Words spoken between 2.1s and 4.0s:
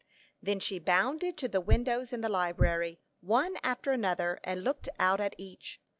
in the library, one after